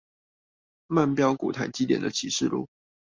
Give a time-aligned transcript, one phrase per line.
[0.87, 2.65] 慢飆股台積電的啟示錄